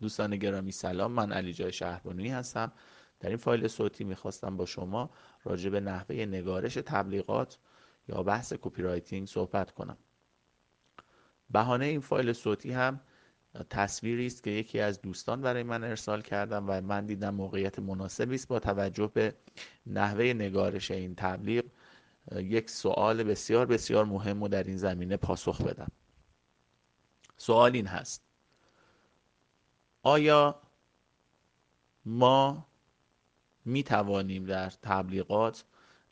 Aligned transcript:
دوستان 0.00 0.36
گرامی 0.36 0.72
سلام. 0.72 1.12
من 1.12 1.32
علی 1.32 1.52
جای 1.52 1.72
شهربانویی 1.72 2.28
هستم. 2.28 2.72
در 3.20 3.28
این 3.28 3.38
فایل 3.38 3.68
صوتی 3.68 4.04
می‌خواستم 4.04 4.56
با 4.56 4.66
شما 4.66 5.10
راجع 5.44 5.70
به 5.70 5.80
نحوه 5.80 6.16
نگارش 6.16 6.74
تبلیغات 6.74 7.58
یا 8.08 8.22
بحث 8.22 8.52
copywriting 8.52 9.28
صحبت 9.28 9.70
کنم. 9.70 9.96
بهانه 11.50 11.84
این 11.84 12.00
فایل 12.00 12.32
صوتی 12.32 12.72
هم 12.72 13.00
تصویری 13.70 14.26
است 14.26 14.42
که 14.42 14.50
یکی 14.50 14.80
از 14.80 15.02
دوستان 15.02 15.40
برای 15.40 15.62
من 15.62 15.84
ارسال 15.84 16.22
کردن 16.22 16.64
و 16.68 16.80
من 16.80 17.06
دیدم 17.06 17.34
موقعیت 17.34 17.78
مناسبی 17.78 18.34
است 18.34 18.48
با 18.48 18.58
توجه 18.58 19.10
به 19.14 19.34
نحوه 19.86 20.24
نگارش 20.24 20.90
این 20.90 21.14
تبلیغ. 21.14 21.64
یک 22.32 22.70
سوال 22.70 23.22
بسیار 23.22 23.66
بسیار 23.66 24.04
مهم 24.04 24.42
رو 24.42 24.48
در 24.48 24.64
این 24.64 24.76
زمینه 24.76 25.16
پاسخ 25.16 25.60
بدم. 25.60 25.88
سوال 27.36 27.74
این 27.74 27.86
هست. 27.86 28.29
آیا 30.02 30.62
ما 32.04 32.66
می 33.64 33.82
توانیم 33.82 34.44
در 34.44 34.70
تبلیغات 34.70 35.64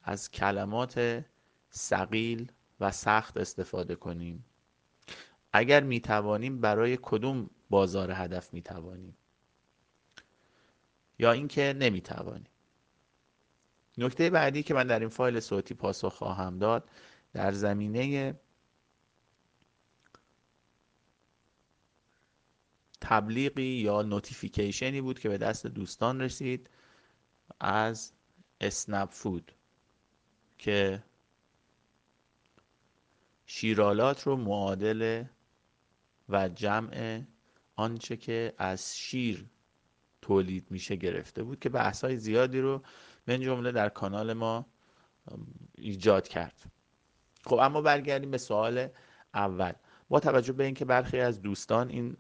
از 0.03 0.31
کلمات 0.31 1.25
سقیل 1.71 2.53
و 2.81 2.93
سخت 2.93 3.37
استفاده 3.37 3.95
کنیم؟ 3.97 4.45
اگر 5.53 5.83
می 5.83 6.01
توانیم 6.01 6.61
برای 6.61 6.99
کدوم 7.03 7.51
بازار 7.71 8.11
هدف 8.11 8.55
می 8.55 8.63
توانیم 8.63 9.17
یا 11.19 11.33
اینکه 11.33 11.75
نمی 11.79 12.01
توانیم 12.01 12.51
نکته 13.99 14.31
بعدی 14.31 14.63
که 14.63 14.75
من 14.75 14.87
در 14.87 15.01
این 15.01 15.09
فایل 15.09 15.41
صوتی 15.41 15.75
پاسخ 15.75 16.15
خواهم 16.15 16.59
داد 16.59 16.91
در 17.33 17.53
زمینه 17.53 18.35
تبلیغی 23.01 23.63
یا 23.63 24.03
نوتیفیکیشنی 24.03 25.01
بود 25.01 25.19
که 25.19 25.29
به 25.29 25.39
دست 25.39 25.67
دوستان 25.67 26.21
رسید 26.21 26.71
از 27.61 28.13
اسنپ 28.61 29.11
فود 29.11 29.53
که 30.59 31.03
شیرالات 33.47 34.23
رو 34.23 34.37
معادل 34.37 35.25
و 36.29 36.49
جمع 36.49 37.23
آنچه 37.77 38.17
که 38.17 38.55
از 38.59 38.97
شیر 38.99 39.47
تولید 40.23 40.71
میشه 40.71 40.97
گرفته 40.97 41.43
بود 41.43 41.61
که 41.61 41.69
بحث 41.69 42.05
های 42.05 42.17
زیادی 42.17 42.61
رو 42.61 42.83
من 43.27 43.41
جمله 43.41 43.73
در 43.73 43.89
کانال 43.89 44.33
ما 44.33 44.67
ایجاد 45.75 46.29
کرد. 46.29 46.63
خب 47.45 47.55
اما 47.55 47.81
برگردیم 47.81 48.31
به 48.31 48.39
سوال 48.39 48.89
اول. 49.35 49.73
با 50.09 50.21
توجه 50.21 50.53
به 50.53 50.65
اینکه 50.65 50.85
برخی 50.85 51.21
از 51.21 51.43
دوستان 51.43 51.89
این 51.89 52.17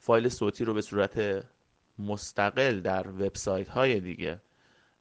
فایل 0.00 0.28
صوتی 0.28 0.64
رو 0.64 0.74
به 0.74 0.82
صورت 0.82 1.44
مستقل 1.98 2.80
در 2.80 3.08
وبسایت 3.08 3.68
های 3.68 4.00
دیگه 4.00 4.40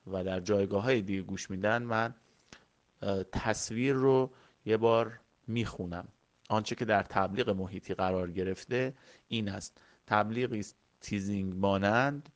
و 0.07 0.23
در 0.23 0.39
جایگاه 0.39 0.83
های 0.83 1.01
دیگه 1.01 1.21
گوش 1.21 1.49
میدن 1.49 1.83
من 1.83 2.15
تصویر 3.31 3.93
رو 3.93 4.31
یه 4.65 4.77
بار 4.77 5.19
می‌خونم. 5.47 6.07
آنچه 6.49 6.75
که 6.75 6.85
در 6.85 7.03
تبلیغ 7.03 7.49
محیطی 7.49 7.93
قرار 7.93 8.31
گرفته 8.31 8.93
این 9.27 9.49
است. 9.49 9.81
تبلیغی 10.07 10.65
تیزینگ 11.01 11.53
مانند 11.53 12.29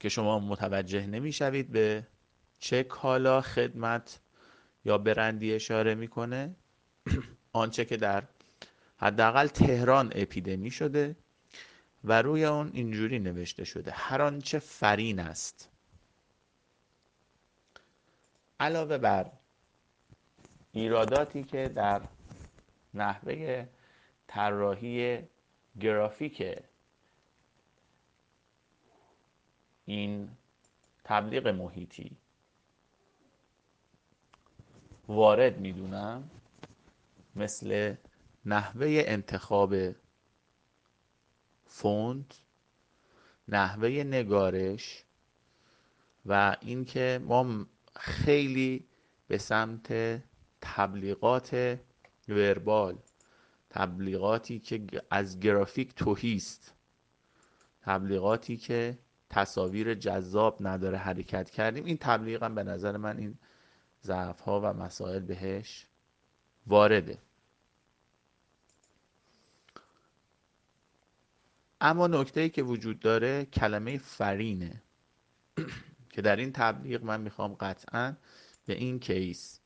که 0.00 0.08
شما 0.08 0.38
متوجه 0.38 1.06
نمی‌شوید 1.06 1.72
به 1.72 2.06
چه 2.58 2.82
کالا 2.82 3.40
خدمت 3.40 4.20
یا 4.84 4.98
برندی 4.98 5.54
اشاره 5.54 5.94
می‌کنه. 5.94 6.56
آنچه 7.52 7.84
که 7.84 7.96
در 7.96 8.24
حداقل 9.02 9.46
تهران 9.46 10.12
اپیدمی 10.14 10.70
شده 10.70 11.16
و 12.04 12.22
روی 12.22 12.44
اون 12.44 12.70
اینجوری 12.74 13.18
نوشته 13.18 13.64
شده. 13.64 13.90
هر 13.90 14.22
آنچه 14.22 14.58
فرین 14.58 15.20
است. 15.20 15.70
علاوه 18.60 18.98
بر 18.98 19.32
ایراداتی 20.72 21.44
که 21.44 21.68
در 21.68 22.00
نحوه 22.94 23.66
طراحی 24.26 25.18
گرافیک 25.80 26.58
این 29.84 30.28
تبلیغ 31.04 31.46
محیطی 31.48 32.16
وارد 35.08 35.58
می‌دونم 35.60 36.30
مثل 37.36 37.94
نحوه 38.44 39.02
انتخاب 39.06 39.74
فونت 41.66 42.40
نحوه 43.48 43.88
نگارش 43.88 45.04
و 46.26 46.56
اینکه 46.60 47.20
ما 47.24 47.66
خیلی 47.96 48.84
به 49.28 49.38
سمت 49.38 49.92
تبلیغات 50.60 51.78
وربال 52.28 52.98
تبلیغاتی 53.70 54.58
که 54.58 54.86
از 55.10 55.40
گرافیک 55.40 55.94
توهیست 55.94 56.74
تبلیغاتی 57.82 58.56
که 58.56 58.98
تصاویر 59.30 59.94
جذاب 59.94 60.56
نداره 60.60 60.98
حرکت 60.98 61.50
کردیم. 61.50 61.84
این 61.84 61.96
تبلیغ 61.96 62.42
هم 62.42 62.54
به 62.54 62.62
نظر 62.62 62.96
من 62.96 63.18
این 63.18 63.38
ضعف 64.04 64.40
ها 64.40 64.60
و 64.60 64.72
مسائل 64.72 65.18
بهش 65.18 65.86
وارده. 66.66 67.18
اما 71.84 72.06
نکته 72.06 72.48
که 72.48 72.62
وجود 72.62 73.00
داره 73.00 73.44
کلمه 73.44 73.98
فرینه 73.98 74.82
که 76.10 76.22
در 76.22 76.36
این 76.36 76.52
تبلیغ 76.52 77.04
من 77.04 77.20
می‌خوام 77.20 77.54
قطعا 77.54 78.16
به 78.66 78.74
این 78.74 79.00
کیس 79.00 79.60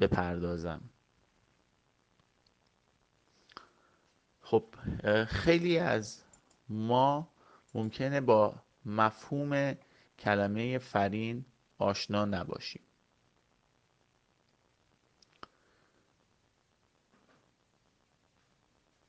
بپردازم. 0.00 0.80
خب 4.40 4.64
خیلی 5.28 5.78
از 5.78 6.22
ما 6.68 7.28
ممکنه 7.74 8.20
با 8.20 8.54
مفهوم 8.84 9.74
کلمه 10.18 10.78
فرین 10.78 11.44
آشنا 11.78 12.24
نباشیم. 12.24 12.82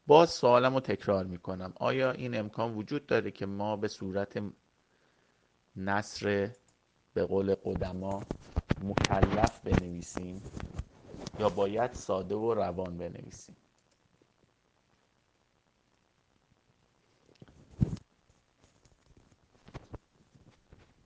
باز 0.07 0.29
سوالم 0.29 0.73
رو 0.73 0.79
تکرار 0.79 1.25
می‌کنم. 1.25 1.73
آیا 1.75 2.11
این 2.11 2.39
امکان 2.39 2.75
وجود 2.75 3.05
داره 3.05 3.31
که 3.31 3.45
ما 3.45 3.75
به 3.75 3.87
صورت 3.87 4.43
نصر 5.75 6.51
به 7.13 7.25
قول 7.25 7.55
قدما 7.55 8.23
مکلف 8.83 9.59
بنویسیم 9.59 10.41
یا 11.39 11.49
باید 11.49 11.93
ساده 11.93 12.35
و 12.35 12.53
روان 12.53 12.97
بنویسیم؟ 12.97 13.55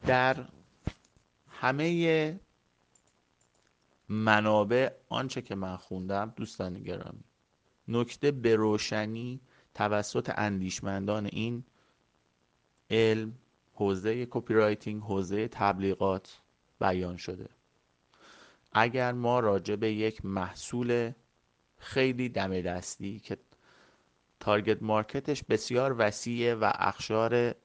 در 0.05 0.45
همه 1.47 2.39
منابع 4.09 4.91
آنچه 5.09 5.41
که 5.41 5.55
من 5.55 5.77
خوندم 5.77 6.33
دوستان 6.35 6.83
گرامی 6.83 7.23
نکته 7.89 8.31
به 8.31 8.55
روشنی 8.55 9.41
توسط 9.73 10.31
اندیشمندان 10.35 11.25
این 11.25 11.63
علم 12.89 13.33
حوزه 13.73 14.25
copywriting 14.25 15.01
حوزه 15.01 15.47
تبلیغات 15.47 16.39
بیان 16.79 17.17
شده. 17.17 17.49
اگر 18.73 19.11
ما 19.11 19.39
راجع 19.39 19.75
به 19.75 19.91
یک 19.93 20.25
محصول 20.25 21.11
خیلی 21.77 22.29
دم 22.29 22.61
دستی 22.61 23.19
که 23.19 23.37
target 24.39 24.83
market 24.83 25.28
ش 25.28 25.43
بسیار 25.43 25.95
وسیعه 25.97 26.55
و 26.55 26.71
اقشار 26.75 27.55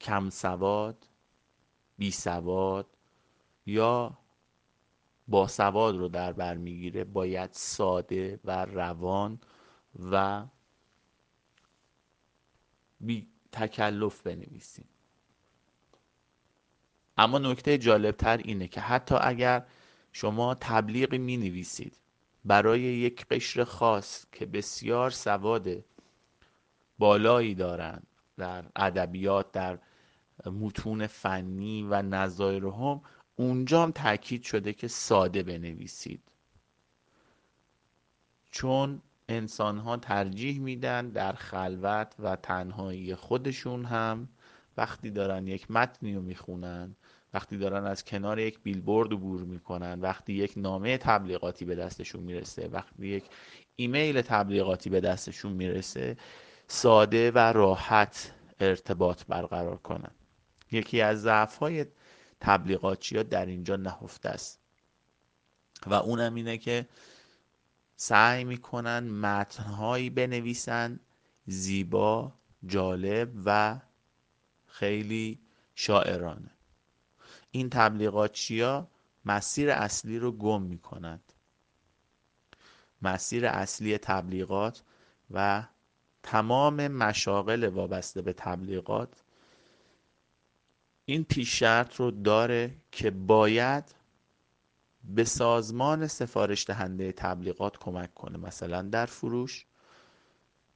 کم 0.00 0.30
سواد 0.30 1.06
بی 1.98 2.10
سواد 2.10 2.86
یا 3.66 4.18
با 5.32 5.46
سواد 5.46 5.96
رو 5.96 6.08
در 6.08 6.32
بر 6.32 6.56
می‌گیره 6.56 7.04
باید 7.04 7.50
ساده 7.52 8.40
و 8.44 8.64
روان 8.64 9.40
و 10.10 10.44
بی 13.00 13.28
تکلف 13.52 14.22
بنویسیم. 14.22 14.88
اما 17.16 17.38
نکته 17.38 17.78
جالبتر 17.78 18.36
اینه 18.36 18.68
که 18.68 18.80
حتی 18.80 19.14
اگر 19.20 19.66
شما 20.12 20.54
تبلیغی 20.54 21.18
می 21.18 21.36
نویسید 21.36 21.98
برای 22.44 22.80
یک 22.80 23.26
قشر 23.26 23.64
خاص 23.64 24.26
که 24.32 24.46
بسیار 24.46 25.10
سواد 25.10 25.68
بالایی 26.98 27.54
دارند 27.54 28.06
در 28.36 28.64
ادبیات 28.76 29.52
در 29.52 29.78
متون 30.46 31.06
فنی 31.06 31.82
و 31.82 32.02
نظایرهم 32.02 33.00
اونجا 33.42 33.82
هم 33.82 33.92
تاکید 33.92 34.42
شده 34.42 34.72
که 34.72 34.88
ساده 34.88 35.42
بنویسید. 35.42 36.22
چون 38.50 39.02
انسان 39.28 39.78
ها 39.78 39.96
ترجیح 39.96 40.60
میدن 40.60 41.08
در 41.08 41.32
خلوت 41.32 42.14
و 42.18 42.36
تنهایی 42.36 43.14
خودشون 43.14 43.84
هم 43.84 44.28
وقتی 44.76 45.10
دارن 45.10 45.46
یک 45.46 45.70
متنی 45.70 46.14
رو 46.14 46.22
می‌خونن 46.22 46.96
وقتی 47.34 47.58
دارن 47.58 47.86
از 47.86 48.04
کنار 48.04 48.38
یک 48.38 48.58
بیلبورد 48.62 49.12
عبور 49.12 49.40
می‌کنن 49.40 50.00
وقتی 50.00 50.32
یک 50.32 50.52
نامه 50.56 50.98
تبلیغاتی 50.98 51.64
به 51.64 51.74
دستشون 51.74 52.22
می‌رسه 52.22 52.68
وقتی 52.68 53.06
یک 53.06 53.24
ایمیل 53.76 54.22
تبلیغاتی 54.22 54.90
به 54.90 55.00
دستشون 55.00 55.52
می‌رسه 55.52 56.16
ساده 56.66 57.30
و 57.30 57.38
راحت 57.38 58.32
ارتباط 58.60 59.22
برقرار 59.28 59.76
کنن. 59.76 60.10
یکی 60.72 61.00
از 61.00 61.22
ضعف 61.22 61.56
های 61.56 61.86
تبلیغاتچی 62.42 63.16
ها 63.16 63.22
در 63.22 63.46
اینجا 63.46 63.76
نهفته 63.76 64.28
است. 64.28 64.60
و 65.86 65.94
اونم 65.94 66.34
اینه 66.34 66.58
که 66.58 66.88
سعی 67.96 68.44
می‌کنن 68.44 68.98
متنهایی 68.98 70.10
بنویسن 70.10 71.00
زیبا 71.46 72.32
جالب 72.66 73.32
و 73.44 73.80
خیلی 74.66 75.38
شاعرانه. 75.74 76.50
این 77.50 77.70
تبلیغاتچیا 77.70 78.88
مسیر 79.24 79.70
اصلی 79.70 80.18
رو 80.18 80.32
گم 80.32 80.62
می‌کنند. 80.62 81.32
مسیر 83.02 83.46
اصلی 83.46 83.98
تبلیغات 83.98 84.82
و 85.30 85.66
تمام 86.22 86.88
مشاغل 86.88 87.64
وابسته 87.64 88.22
به 88.22 88.32
تبلیغات 88.32 89.22
این 91.12 91.24
پیش 91.24 91.58
شرط 91.58 91.96
رو 91.96 92.10
داره 92.10 92.74
که 92.92 93.10
باید 93.10 93.84
به 95.04 95.24
سازمان 95.24 96.06
سفارش 96.06 96.66
دهنده 96.66 97.12
تبلیغات 97.12 97.78
کمک 97.78 98.14
کنه. 98.14 98.38
مثلا 98.38 98.82
در 98.82 99.06
فروش 99.06 99.66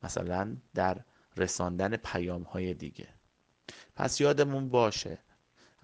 مثلا 0.03 0.57
در 0.75 1.01
رساندن 1.37 1.97
پیام 1.97 2.43
های 2.43 2.75
دیگه. 2.75 3.09
پس 3.97 4.21
یادمون 4.21 4.69
باشه 4.69 5.19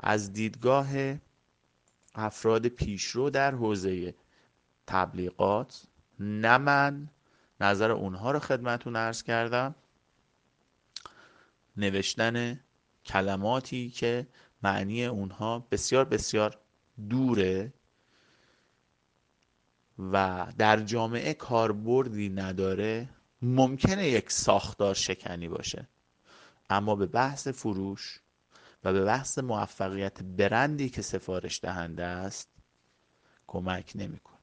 از 0.00 0.32
دیدگاه 0.32 0.88
افراد 2.14 2.66
پیشرو 2.66 3.30
در 3.30 3.54
حوزه 3.54 4.14
تبلیغات 4.86 5.82
نه 6.20 6.58
من 6.58 7.08
نظر 7.60 7.90
اونها 7.90 8.30
رو 8.32 8.38
خدمتون 8.38 8.96
ارز 8.96 9.22
کردم. 9.22 9.74
نوشتن 11.76 12.60
کلماتی 13.04 13.90
که 13.90 14.26
معنی 14.62 15.06
اونها 15.06 15.66
بسیار 15.70 16.04
بسیار 16.04 16.58
دوره 17.08 17.72
و 19.98 20.46
در 20.58 20.80
جامعه 20.80 21.34
کاربردی 21.34 22.28
نداره 22.28 23.08
ممکنه 23.42 24.08
یک 24.08 24.32
ساختار 24.32 24.94
شکنی 24.94 25.48
باشه. 25.48 25.88
اما 26.70 26.96
به 26.96 27.06
بحث 27.06 27.48
فروش 27.48 28.20
و 28.84 28.92
به 28.92 29.04
بحث 29.04 29.38
موفقیت 29.38 30.22
برندی 30.22 30.88
که 30.88 31.02
سفارش 31.02 31.60
دهنده 31.62 32.04
است 32.04 32.48
کمک 33.46 33.92
نمی‌کنه. 33.94 34.38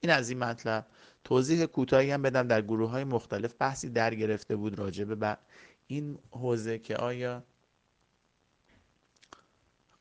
این 0.00 0.12
از 0.12 0.30
این 0.30 0.38
مطلب. 0.38 0.86
توضیح 1.24 1.66
کوتاهی 1.66 2.10
هم 2.10 2.22
بدم. 2.22 2.48
در 2.48 2.62
گروه 2.62 2.90
های 2.90 3.04
مختلف 3.04 3.54
بحثی 3.58 3.88
در 3.88 4.14
گرفته 4.14 4.56
بود 4.56 4.78
راجع 4.78 5.04
به 5.04 5.36
این 5.86 6.18
حوزه 6.30 6.78
که 6.78 6.96
آیا 6.96 7.42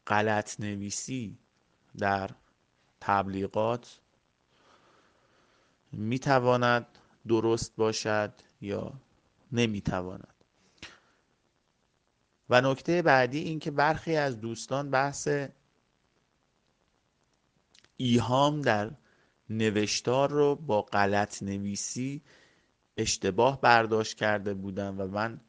غلط 0.10 0.60
نویسی 0.60 1.38
در 1.98 2.30
تبلیغات 3.02 4.00
می‌تواند 5.92 6.88
درست 7.28 7.76
باشد 7.76 8.34
یا 8.62 8.94
نمی‌تواند. 9.52 10.34
و 12.50 12.62
نکته 12.62 13.02
بعدی 13.02 13.40
این 13.40 13.60
که 13.60 13.72
برخی 13.72 14.16
از 14.16 14.40
دوستان 14.40 14.90
بحث 14.90 15.30
ایهام 17.98 18.62
در 18.62 18.92
نوشتار 19.50 20.30
رو 20.30 20.56
با 20.56 20.82
غلط 20.82 21.44
نویسی 21.44 22.22
اشتباه 22.98 23.62
برداشت 23.62 24.18
کرده 24.18 24.54
بودن 24.54 24.98
و 24.98 25.08
من 25.08 25.42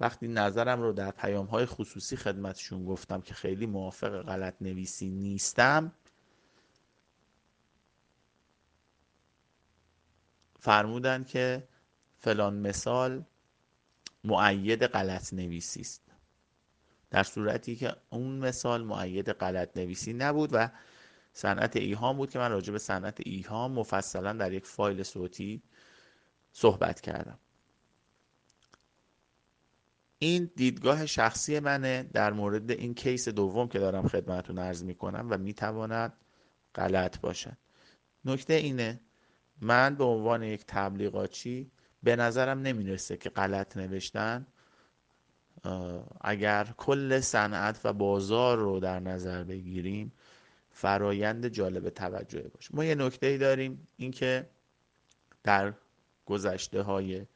وقتی 0.00 0.28
نظرم 0.28 0.82
رو 0.82 0.92
در 0.92 1.10
پیام 1.10 1.46
خصوصی 1.66 2.16
خدمتشون 2.16 2.84
گفتم 2.84 3.20
که 3.20 3.34
خیلی 3.34 3.66
موافق 3.66 4.22
غلط 4.22 4.54
نویسی 4.60 5.10
نیستم 5.10 5.92
فرمودن 10.60 11.24
که 11.24 11.68
فلان 12.18 12.54
مثال 12.54 13.24
معید 14.24 14.86
غلط 14.86 15.32
نویسی 15.34 15.80
است. 15.80 16.02
در 17.10 17.22
صورتی 17.22 17.76
که 17.76 17.96
اون 18.10 18.38
مثال 18.38 18.84
معید 18.84 19.30
غلط 19.32 19.76
نویسی 19.76 20.12
نبود 20.12 20.50
و 20.52 20.70
صنعت 21.32 21.76
ایهام 21.76 22.16
بود 22.16 22.30
که 22.30 22.38
من 22.38 22.50
راجع 22.50 22.72
به 22.72 22.78
صنعت 22.78 23.20
ایهام 23.20 23.72
مفصلا 23.72 24.32
در 24.32 24.52
یک 24.52 24.66
فایل 24.66 25.02
صوتی 25.02 25.62
صحبت 26.52 27.00
کردم. 27.00 27.38
این 30.22 30.50
دیدگاه 30.56 31.06
شخصی 31.06 31.60
منه 31.60 32.02
در 32.12 32.32
مورد 32.32 32.70
این 32.70 32.94
کیس 32.94 33.28
دوم 33.28 33.68
که 33.68 33.78
دارم 33.78 34.08
خدمتون 34.08 34.58
عرض 34.58 34.84
می‌کنم 34.84 35.26
و 35.30 35.38
می‌تواند 35.38 36.12
غلط 36.74 37.20
باشد. 37.20 37.56
نکته 38.24 38.54
اینه 38.54 39.00
من 39.60 39.94
به 39.94 40.04
عنوان 40.04 40.42
یک 40.42 40.64
تبلیغاتچی 40.66 41.70
به 42.02 42.16
نظرم 42.16 42.60
نمی‌رسه 42.60 43.16
که 43.16 43.30
غلط 43.30 43.76
نوشتن. 43.76 44.46
اگر 46.20 46.64
کل 46.76 47.20
صنعت 47.20 47.80
و 47.84 47.92
بازار 47.92 48.58
رو 48.58 48.80
در 48.80 49.00
نظر 49.00 49.44
بگیریم 49.44 50.12
فرایند 50.70 51.48
جالب 51.48 51.90
توجه 51.90 52.48
باشه. 52.54 52.70
ما 52.72 52.84
یه 52.84 52.94
نکته 52.94 53.26
ای 53.26 53.38
داریم 53.38 53.88
اینکه 53.96 54.50
در 55.42 55.74
گذشته 56.26 56.82
های 56.82 57.26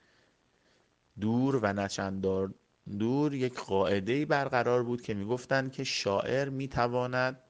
دور 1.21 1.57
و 1.57 1.73
نچندار 1.73 2.55
دور 2.99 3.35
یک 3.35 3.61
قاعده 3.61 4.27
برقرار 4.27 4.83
بود 4.83 5.03
که 5.03 5.15
می‌گفتند 5.15 5.73
که 5.73 5.85
شاعر 5.85 6.49
می‌تواند 6.49 7.41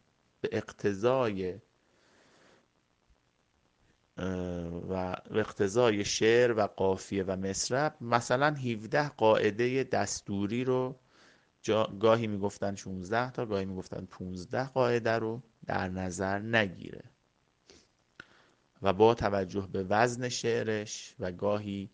به 0.40 0.48
اقتضای 0.52 1.58
و 4.88 5.16
اقتضای 5.30 6.04
شعر 6.04 6.52
و 6.52 6.60
قافیه 6.60 7.24
و 7.24 7.36
مصرب 7.36 7.96
مثلا 8.00 8.54
17 8.54 9.08
قاعده 9.08 9.84
دستوری 9.84 10.64
رو 10.64 11.00
گاهی 12.00 12.26
می‌گفتن 12.26 12.74
16 12.74 13.30
تا 13.30 13.46
گاهی 13.46 13.64
می‌گفتن 13.64 14.04
15 14.04 14.68
قاعده 14.68 15.10
رو 15.10 15.42
در 15.66 15.88
نظر 15.88 16.38
نگیره. 16.38 17.04
و 18.82 18.92
با 18.92 19.14
توجه 19.14 19.68
به 19.72 19.82
وزن 19.82 20.28
شعرش 20.28 21.14
و 21.18 21.32
گاهی 21.32 21.90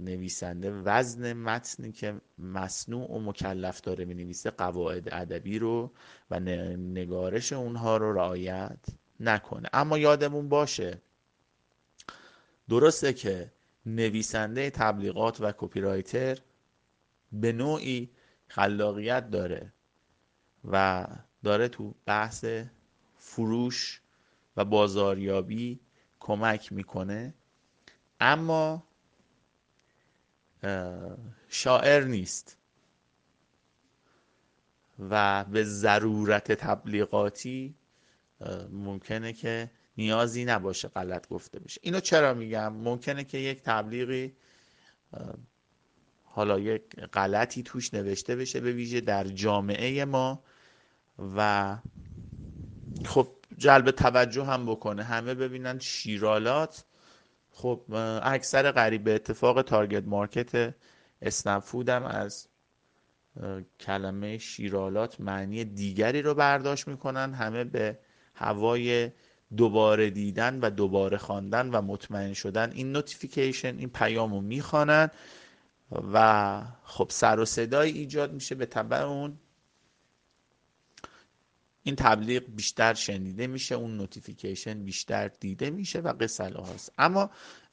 نویسنده. 0.00 0.70
وزن 0.70 1.32
متنی 1.32 1.92
که 1.92 2.20
مصنوع 2.38 3.10
و 3.10 3.18
مکلف 3.18 3.80
داره 3.80 4.04
می 4.04 4.14
نویسه 4.14 4.50
قواعد 4.50 5.14
ادبی 5.14 5.58
رو 5.58 5.92
و 6.30 6.40
نگارش 6.40 7.52
اونها 7.52 7.96
رو 7.96 8.12
رعایت 8.12 8.86
نکنه. 9.20 9.68
اما 9.72 9.98
یادمون 9.98 10.48
باشه 10.48 11.02
درسته 12.68 13.12
که 13.12 13.52
نویسنده 13.86 14.70
تبلیغات 14.70 15.40
و 15.40 15.52
کپی 15.52 15.80
رایتر 15.80 16.38
به 17.32 17.52
نوعی 17.52 18.10
خلاقیت 18.46 19.30
داره 19.30 19.72
و 20.64 21.06
داره 21.44 21.68
تو 21.68 21.94
بحث 22.06 22.44
فروش 23.18 24.00
و 24.56 24.64
بازاریابی 24.64 25.80
کمک 26.20 26.72
می‌کنه. 26.72 27.34
اما 28.20 28.86
شاعر 31.48 32.04
نیست 32.04 32.56
و 35.10 35.44
به 35.44 35.64
ضرورت 35.64 36.52
تبلیغاتی 36.52 37.74
ممکنه 38.70 39.32
که 39.32 39.70
نیازی 39.96 40.44
نباشه 40.44 40.88
غلط 40.88 41.28
گفته 41.28 41.58
بشه. 41.58 41.80
اینو 41.84 42.00
چرا 42.00 42.34
میگم؟ 42.34 42.72
ممکنه 42.72 43.24
که 43.24 43.38
یک 43.38 43.62
تبلیغی 43.62 44.36
حالا 46.24 46.58
یک 46.58 46.82
غلطی 47.12 47.62
توش 47.62 47.94
نوشته 47.94 48.36
بشه 48.36 48.60
به 48.60 48.72
ویژه 48.72 49.00
در 49.00 49.24
جامعه 49.24 50.04
ما 50.04 50.42
و 51.36 51.76
خب 53.04 53.28
جلب 53.58 53.90
توجه 53.90 54.44
هم 54.44 54.66
بکنه. 54.66 55.02
همه 55.02 55.34
ببینن 55.34 55.78
شیرالات 55.78 56.84
خب 57.52 57.80
اکثر 58.22 58.70
قریب 58.70 59.04
به 59.04 59.14
اتفاق 59.14 59.62
target 59.62 60.04
market 60.04 60.74
اسنپ 61.22 61.88
هم 61.88 62.04
از 62.04 62.48
کلمه 63.80 64.38
شیرالات 64.38 65.20
معنی 65.20 65.64
دیگری 65.64 66.22
رو 66.22 66.34
برداشت 66.34 66.88
می‌کنن. 66.88 67.34
همه 67.34 67.64
به 67.64 67.98
هوای 68.34 69.10
دوباره 69.56 70.10
دیدن 70.10 70.60
و 70.60 70.70
دوباره 70.70 71.16
خواندن 71.16 71.70
و 71.70 71.82
مطمئن 71.82 72.32
شدن 72.32 72.72
این 72.72 72.92
notification 72.92 73.78
این 73.78 73.88
پیام 73.88 74.32
رو 74.32 74.40
و 76.12 76.62
خب 76.84 77.06
سر 77.10 77.40
و 77.40 77.44
صدای 77.44 77.90
ایجاد 77.90 78.32
میشه 78.32 78.54
به 78.54 78.66
طبع 78.66 78.96
اون. 78.96 79.38
این 81.82 81.96
تبلیغ 81.96 82.42
بیشتر 82.48 82.94
شنیده 82.94 83.46
میشه 83.46 83.74
اون 83.74 83.96
نوتیفیکیشن 83.96 84.84
بیشتر 84.84 85.28
دیده 85.28 85.70
میشه 85.70 86.00
و 86.00 86.12
قصه 86.20 86.44
هاست. 86.44 86.92
اما 86.98 87.30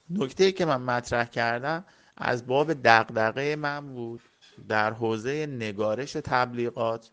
نکته 0.09 0.51
که 0.51 0.65
من 0.65 0.81
مطرح 0.81 1.25
کردم 1.25 1.85
از 2.17 2.47
باب 2.47 2.73
دقدقه 2.73 3.55
من 3.55 3.93
بود 3.93 4.21
در 4.67 4.93
حوزه 4.93 5.45
نگارش 5.45 6.13
تبلیغات 6.13 7.11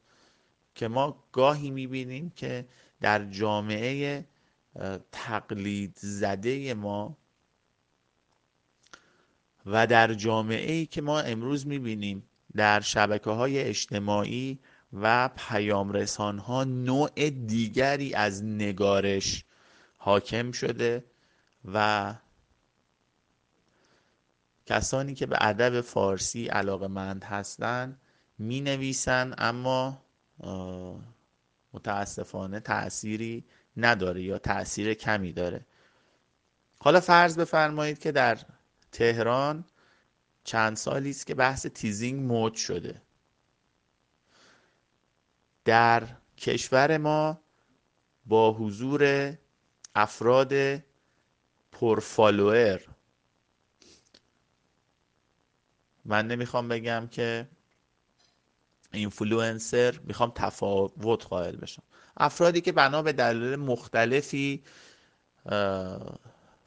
که 0.75 0.89
ما 0.89 1.25
گاهی 1.33 1.71
می‌بینیم 1.71 2.31
که 2.31 2.67
در 3.01 3.25
جامعه 3.25 4.27
تقلید 5.13 5.97
زده 5.97 6.75
ما 6.75 7.17
و 9.67 9.87
در 9.87 10.15
جامعه 10.15 10.73
ای 10.73 10.87
که 10.87 11.03
ما 11.03 11.21
امروز 11.21 11.67
می‌بینیم 11.67 12.23
در 12.57 12.81
شبکه 12.81 13.31
های 13.31 13.59
اجتماعی 13.61 14.59
و 15.03 15.31
پیام 15.37 15.93
رسان 15.93 16.39
ها 16.39 16.65
نوع 16.65 17.31
دیگری 17.31 18.15
از 18.15 18.45
نگارش 18.45 19.45
حاکم 19.97 20.53
شده 20.53 21.05
و 21.65 22.15
کسانی 24.67 25.15
که 25.15 25.27
به 25.27 25.37
ادب 25.41 25.81
فارسی 25.81 26.47
علاقه 26.47 26.87
مند 26.87 27.25
هستند 27.25 28.01
می 28.39 28.61
نویسن 28.61 29.35
اما 29.39 30.03
متاسفانه 31.73 32.61
تأثیری 32.61 33.45
نداره 33.77 34.23
یا 34.23 34.39
تأثیر 34.39 34.95
کمی 34.95 35.33
داره. 35.33 35.67
حالا 36.79 37.01
فرض 37.01 37.39
بفرمایید 37.39 37.99
که 37.99 38.13
در 38.13 38.39
تهران 38.93 39.65
چند 40.45 40.77
سالی 40.77 41.11
است 41.11 41.27
که 41.27 41.35
بحث 41.35 41.67
teasing 41.67 42.23
مد 42.33 42.55
شده. 42.55 43.03
در 45.67 46.09
کشور 46.39 46.97
ما 46.99 47.41
با 48.27 48.53
حضور 48.53 49.33
افراد 49.95 50.53
پر 51.73 51.94
follower 51.94 52.81
من 56.05 56.27
نمی‌خوام 56.27 56.69
بگم 56.69 57.09
که 57.11 57.49
اینفلوئنسر 58.93 59.99
می‌خوام 60.05 60.33
تفاوت 60.35 61.27
قائل 61.27 61.57
بشم. 61.57 61.83
افرادی 62.17 62.61
که 62.61 62.73
بنا 62.73 63.03
به 63.03 63.13
دلایل 63.13 63.57
مختلفی 63.57 64.63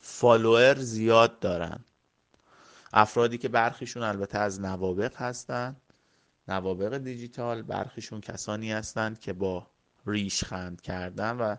فالوئر 0.02 0.80
زیاد 0.80 1.40
دارن. 1.40 1.80
افرادی 2.94 3.38
که 3.38 3.50
برخیشون 3.50 4.04
البته 4.04 4.38
از 4.38 4.62
نوابق 4.62 5.16
هستن. 5.16 5.76
نوابق 6.50 6.98
دیجیتال 6.98 7.62
برخیشون 7.62 8.22
کسانی 8.22 8.72
هستند 8.72 9.20
که 9.20 9.34
با 9.34 9.68
ریش 10.06 10.44
خند 10.44 10.82
کردن 10.82 11.38
و 11.38 11.56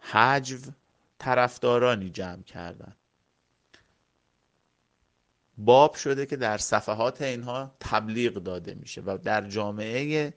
حجو 0.00 0.58
طرفدارانی 1.18 2.10
جمع 2.10 2.42
کردن. 2.42 2.96
باب 5.58 5.94
شده 5.94 6.26
که 6.26 6.36
در 6.36 6.58
صفحات 6.58 7.22
اینها 7.22 7.76
تبلیغ 7.80 8.34
داده 8.34 8.74
میشه 8.74 9.00
و 9.00 9.18
در 9.22 9.48
جامعه 9.48 10.34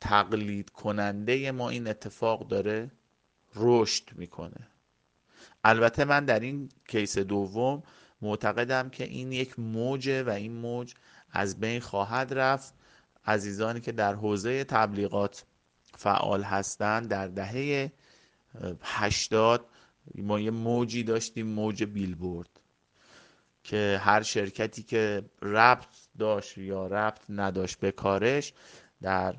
تقلید 0.00 0.70
کننده 0.70 1.52
ما 1.52 1.70
این 1.70 1.88
اتفاق 1.88 2.48
داره 2.48 2.90
رشد 3.54 4.12
می‌کنه. 4.12 4.66
البته 5.64 6.04
من 6.04 6.24
در 6.24 6.40
این 6.40 6.68
کیس 6.88 7.18
دوم 7.18 7.82
معتقدم 8.22 8.88
که 8.90 9.04
این 9.04 9.32
یک 9.32 9.58
موجه 9.58 10.22
و 10.22 10.30
این 10.30 10.52
موج 10.52 10.94
از 11.30 11.60
بین 11.60 11.80
خواهد 11.80 12.34
رفت. 12.34 12.74
عزیزانی 13.26 13.80
که 13.80 13.92
در 13.92 14.14
حوزه 14.14 14.64
تبلیغات 14.64 15.44
فعال 15.96 16.42
هستند 16.42 17.08
در 17.08 17.28
دهه 17.28 17.92
هشتاد 18.82 19.66
ما 20.14 20.40
یه 20.40 20.50
موجی 20.50 21.02
داشتیم 21.02 21.46
موج 21.46 21.84
بیلبورد 21.84 22.48
که 23.64 24.00
هر 24.02 24.22
شرکتی 24.22 24.82
که 24.82 25.22
ربط 25.42 25.86
داشت 26.18 26.58
یا 26.58 26.86
ربط 26.86 27.20
نداشت 27.28 27.80
به 27.80 27.92
کارش 27.92 28.52
در 29.02 29.34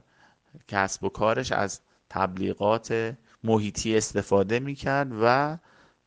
کسب 0.67 1.03
و 1.03 1.09
کارش 1.09 1.51
از 1.51 1.81
تبلیغات 2.09 3.15
محیطی 3.43 3.97
استفاده 3.97 4.59
می‌کرد 4.59 5.11
و 5.21 5.57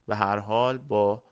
به 0.06 0.16
هر 0.16 0.38
حال 0.38 0.78
با 0.78 1.22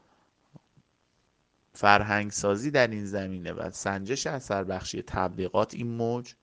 فرهنگ 1.78 2.30
سازی 2.30 2.70
در 2.70 2.88
این 2.88 3.06
زمینه 3.06 3.52
و 3.52 3.70
سنجش 3.70 4.26
اثر 4.26 4.64
بخشی 4.64 5.02
تبلیغات 5.02 5.74
این 5.74 5.86
موج 5.86 6.34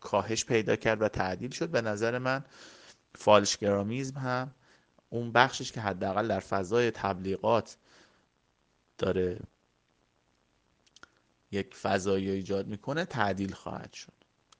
کاهش 0.00 0.44
پیدا 0.44 0.76
کرد 0.76 1.02
و 1.02 1.08
تعدیل 1.08 1.50
شد. 1.50 1.68
به 1.68 1.80
نظر 1.80 2.18
من 2.18 2.44
فالشگرامیزم 3.14 4.18
هم 4.18 4.54
اون 5.08 5.32
بخشش 5.32 5.72
که 5.72 5.80
حداقل 5.80 6.28
در 6.28 6.40
فضای 6.40 6.90
تبلیغات 6.90 7.76
داره 8.98 9.40
یک 11.50 11.74
فضایی 11.74 12.30
ایجاد 12.30 12.66
می‌کنه 12.66 13.04
تعدیل 13.04 13.52
خواهد 13.54 13.92
شد. 13.92 14.12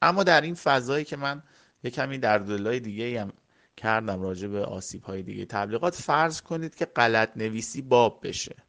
اما 0.03 0.25
در 0.25 0.41
این 0.41 0.55
فضایی 0.55 1.05
که 1.05 1.17
من 1.17 1.43
یک 1.83 1.95
کمی 1.95 2.19
در 2.19 2.39
دلای 2.39 2.81
دیگه 2.81 3.21
هم 3.21 3.33
کردم 3.77 4.23
راجع 4.23 4.49
به 4.49 4.65
آسیب 4.65 5.03
های 5.03 5.23
دیگه. 5.23 5.45
تبلیغات 5.45 5.95
فرض 5.95 6.41
کنید 6.41 6.75
که 6.75 6.85
غلط 6.85 7.37
نویسی 7.37 7.83
باب 7.83 8.21
بشه. 8.23 8.68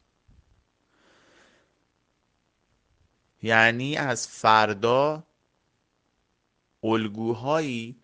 یعنی 3.42 3.98
از 3.98 4.28
فردا 4.28 5.24
الگوهایی 6.84 7.96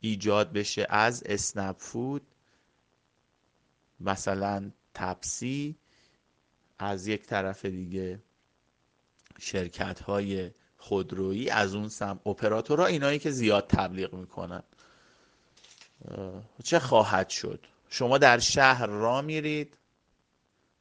ایجاد 0.00 0.52
بشه 0.52 0.86
از 0.90 1.22
اسنپ 1.26 1.76
فود 1.78 2.22
مثلا 4.00 4.70
تپسی 4.94 5.76
از 6.78 7.06
یک 7.06 7.26
طرف 7.26 7.64
دیگه 7.64 8.22
شرکت 9.38 10.00
های 10.00 10.50
خودرویی 10.78 11.50
از 11.50 11.74
اون 11.74 11.88
سم 11.88 12.20
اپراتورها 12.26 12.86
اینایی 12.86 13.18
که 13.18 13.30
زیاد 13.30 13.66
تبلیغ 13.66 14.14
می‌کنن. 14.14 14.62
چه 16.64 16.78
خواهد 16.78 17.28
شد؟ 17.28 17.66
شما 17.88 18.18
در 18.18 18.38
شهر 18.38 18.86
را 18.86 19.22
میرید 19.22 19.76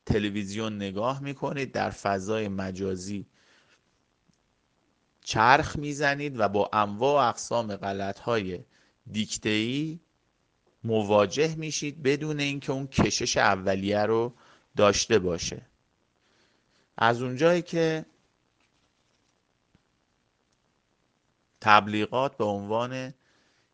تلویزیون 0.06 0.76
نگاه 0.76 1.24
می‌کنید 1.24 1.72
در 1.72 1.90
فضای 1.90 2.48
مجازی 2.48 3.26
چرخ 5.28 5.76
می‌زنید 5.76 6.40
و 6.40 6.50
با 6.50 6.70
انواع 6.74 7.26
و 7.26 7.30
اقسام 7.30 7.76
غلط 7.76 8.20
های 8.20 8.60
دیکته 9.12 10.00
مواجه 10.84 11.56
میشید 11.56 12.04
بدون 12.04 12.40
اینکه 12.40 12.72
اون 12.72 12.88
کشش 12.88 13.38
اولیه 13.38 14.00
رو 14.00 14.34
داشته 14.76 15.20
باشه. 15.20 15.62
از 16.98 17.22
اونجایی 17.22 17.62
که 17.62 18.06
تبلیغات 21.62 22.38
به 22.38 22.44
عنوان 22.44 23.14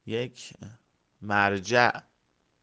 یک 0.05 0.53
مرجع 1.21 1.91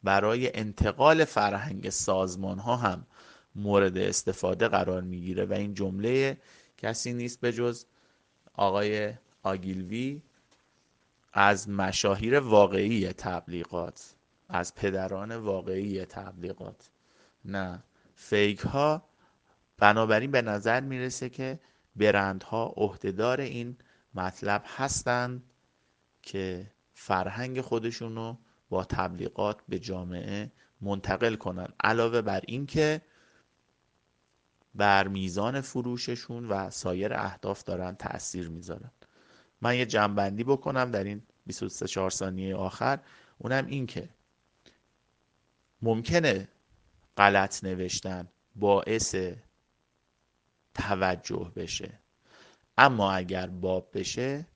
برای 0.02 0.56
انتقال 0.56 1.25
فرهنگ 1.25 1.90
سازمان 1.90 2.59
ها 2.59 2.76
هم 2.76 3.06
مورد 3.54 3.99
استفاده 3.99 4.68
قرار 4.68 5.02
می‌گیره 5.02 5.44
و 5.44 5.52
این 5.52 5.75
جمله 5.75 6.40
کسی 6.78 7.12
نیست 7.12 7.40
به 7.40 7.52
جز 7.52 7.85
آقای 8.61 9.14
آگیلوی 9.43 10.23
از 11.33 11.69
مشاهیر 11.69 12.38
واقعی 12.40 13.12
تبلیغات 13.12 14.14
از 14.49 14.75
پدران 14.75 15.37
واقعی 15.37 16.05
تبلیغات. 16.05 16.90
نه 17.45 17.83
فیک 18.14 18.61
ها 18.61 19.02
بنابراین 19.79 20.31
به 20.31 20.43
نظر 20.43 20.81
می‌رسه 20.81 21.29
که 21.29 21.59
برندها 21.97 22.75
عهدهدار 22.76 23.40
این 23.40 23.76
مطلب 24.14 24.64
هستند 24.67 25.43
که 26.23 26.71
فرهنگ 26.95 27.61
خودشون 27.61 28.17
رو 28.17 28.38
با 28.69 28.85
تبلیغات 28.85 29.57
به 29.69 29.79
جامعه 29.79 30.52
منتقل 30.81 31.35
کنن. 31.35 31.69
علاوه 31.85 32.23
بر 32.23 32.40
اینکه 32.47 33.02
بر 34.75 35.09
میزان 35.09 35.61
فروششون 35.61 36.49
و 36.49 36.71
سایر 36.71 37.15
اهداف 37.15 37.65
دارن 37.65 37.95
تاثیر 37.95 38.49
می‌ذارن. 38.49 38.91
من 39.61 39.77
یه 39.77 39.87
جنبندی 39.87 40.45
بکنم 40.45 40.91
در 40.91 41.05
این 41.05 41.23
23 41.47 41.87
4 41.87 42.11
ثانیه 42.11 42.57
آخر. 42.57 43.00
اونم 43.39 43.67
این 43.67 43.87
که 43.87 44.09
ممکنه 45.83 46.49
غلط 47.17 47.65
نوشتن 47.65 48.29
باعث 48.57 49.17
توجه 50.75 51.53
بشه. 51.57 51.99
اما 52.79 53.12
اگر 53.12 53.47
باب 53.47 53.91
بشه 53.95 54.47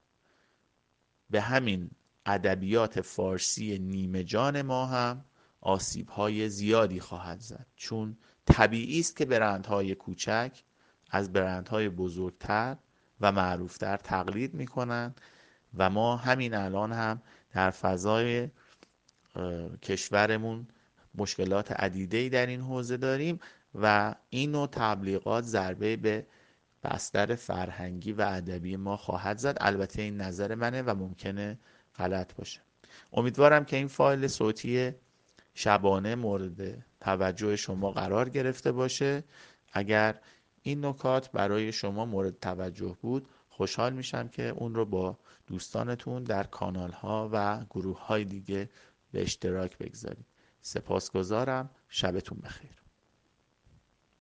به 1.30 1.40
همین 1.40 1.90
ادبیات 2.26 3.00
فارسی 3.00 3.78
نیمه 3.78 4.25
جان 4.25 4.62
ما 4.62 4.87
هم 4.87 5.25
آسیب 5.61 6.09
های 6.09 6.49
زیادی 6.49 7.00
خواهد 7.00 7.40
زد. 7.40 7.66
چون 7.76 8.18
طبیعی 8.46 9.00
است 9.00 9.16
که 9.16 9.24
برندهای 9.24 9.94
کوچک 9.94 10.62
از 11.10 11.32
برندهای 11.32 11.88
بزرگتر 11.88 12.76
و 13.20 13.32
معروفتر 13.32 13.96
تقلید 13.96 14.54
می‌کنن 14.54 15.14
و 15.74 15.90
ما 15.90 16.16
همین 16.16 16.54
الان 16.54 16.92
هم 16.92 17.22
در 17.52 17.70
فضای 17.70 18.48
کشورمون 19.82 20.66
مشکلات 21.14 21.72
عدیده 21.72 22.28
در 22.28 22.46
این 22.46 22.60
حوزه 22.60 22.96
داریم 22.96 23.40
و 23.74 24.14
این 24.30 24.50
نوع 24.52 24.66
تبلیغات 24.66 25.44
ضربه 25.44 25.96
به 25.96 26.26
بستر 26.84 27.34
فرهنگی 27.34 28.12
و 28.12 28.20
ادبی 28.20 28.76
ما 28.76 28.96
خواهد 28.96 29.38
زد. 29.38 29.56
البته 29.60 30.02
این 30.02 30.16
نظر 30.16 30.54
منه 30.54 30.82
و 30.82 30.94
ممکنه 30.94 31.58
غلط 31.96 32.34
باشه. 32.34 32.60
امیدوارم 33.12 33.64
که 33.64 33.76
این 33.76 33.88
فایل 33.88 34.26
صوتی 34.26 34.92
شبانه 35.54 36.14
مورد 36.14 36.84
توجه 37.04 37.56
شما 37.56 37.90
قرار 37.90 38.28
گرفته 38.28 38.73
باشه. 38.73 39.25
اگر 39.73 40.20
این 40.62 40.84
نکات 40.84 41.30
برای 41.30 41.73
شما 41.73 42.04
مورد 42.04 42.38
توجه 42.40 42.96
بود 43.02 43.28
خوشحال 43.49 43.92
میشم 43.92 44.28
که 44.28 44.49
اون 44.49 44.75
رو 44.75 44.84
با 44.84 45.18
دوستانتون 45.46 46.25
در 46.25 46.42
کانال 46.44 46.92
ها 46.92 47.30
و 47.32 47.64
گروه 47.70 48.06
های 48.06 48.25
دیگه 48.25 48.70
به 49.12 49.23
اشتراک 49.23 49.78
بگذارید. 49.78 50.26
سپاسگزارم. 50.61 51.70
شبتون 51.88 52.38
بخیر. 52.44 52.83